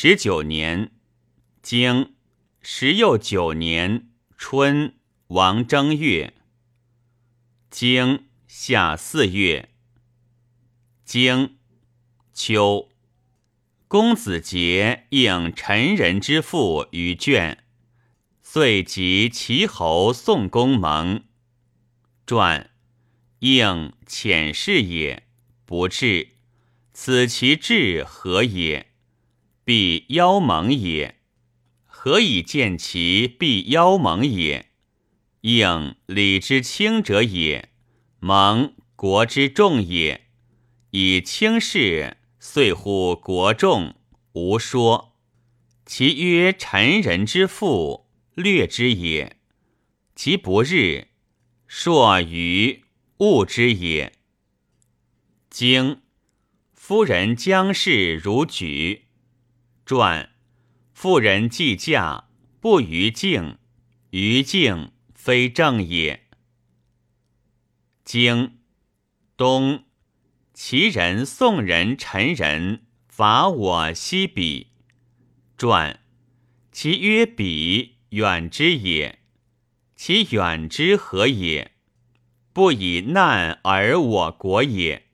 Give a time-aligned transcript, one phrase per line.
[0.00, 0.92] 十九年，
[1.60, 2.14] 经
[2.62, 4.94] 十又九年春，
[5.26, 6.34] 王正月。
[7.68, 9.70] 经夏四月。
[11.04, 11.56] 经
[12.32, 12.92] 秋，
[13.88, 17.64] 公子杰应陈人之父于卷，
[18.40, 21.24] 遂及齐侯宋公盟。
[22.24, 22.70] 传
[23.40, 25.24] 应遣事也，
[25.66, 26.36] 不至。
[26.92, 28.87] 此其志何也？
[29.68, 31.16] 必邀盟也。
[31.84, 34.70] 何以见其必邀盟也？
[35.42, 37.68] 应礼之轻者也，
[38.18, 40.28] 盟国之重也。
[40.92, 43.94] 以轻视，遂乎国众，
[44.32, 45.18] 无说。
[45.84, 49.36] 其曰臣人之父，略之也；
[50.16, 51.08] 其不日，
[51.66, 52.84] 硕于
[53.18, 54.14] 物之也。
[55.50, 56.00] 经
[56.72, 59.07] 夫人将事如举。
[59.88, 60.28] 传
[60.92, 62.28] 妇人既嫁，
[62.60, 63.56] 不于敬，
[64.10, 66.28] 于敬非正也。
[68.04, 68.58] 经
[69.34, 69.84] 东。
[70.52, 74.66] 齐人、宋人、陈人伐我西鄙，
[75.56, 76.00] 传
[76.70, 79.20] 其曰鄙远之也，
[79.96, 81.72] 其远之何也？
[82.52, 85.07] 不以难而我国也。